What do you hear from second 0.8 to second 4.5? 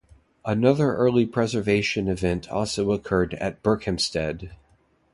early preservation event also occurred at Berkhamsted.